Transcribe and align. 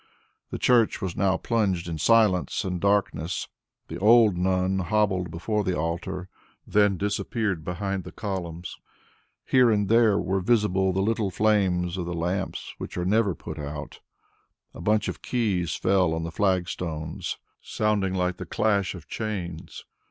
The 0.49 0.57
church 0.57 0.99
was 0.99 1.15
now 1.15 1.37
plunged 1.37 1.87
in 1.87 1.99
silence 1.99 2.63
and 2.63 2.81
darkness; 2.81 3.47
the 3.87 3.99
old 3.99 4.35
nun 4.35 4.79
hobbled 4.79 5.29
before 5.29 5.63
the 5.63 5.77
altar, 5.77 6.27
then 6.65 6.97
disappeared 6.97 7.63
behind 7.63 8.03
the 8.03 8.11
columns. 8.11 8.79
Here 9.45 9.69
and 9.69 9.89
there 9.89 10.17
were 10.17 10.39
visible 10.39 10.91
the 10.91 11.03
little 11.03 11.29
flames 11.29 11.97
of 11.97 12.07
the 12.07 12.15
lamps 12.15 12.73
which 12.79 12.97
are 12.97 13.05
never 13.05 13.35
put 13.35 13.59
out. 13.59 13.99
A 14.73 14.81
bunch 14.81 15.07
of 15.07 15.21
keys 15.21 15.75
fell 15.75 16.15
on 16.15 16.23
the 16.23 16.31
flag 16.31 16.67
stones, 16.67 17.37
sounding 17.61 18.15
like 18.15 18.37
the 18.37 18.47
clash 18.47 18.95
of 18.95 19.07
chains. 19.07 19.85